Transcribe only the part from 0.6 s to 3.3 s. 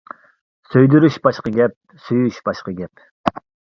سۆيدۈرۈش باشقا گەپ، سۆيۈش باشقا گەپ.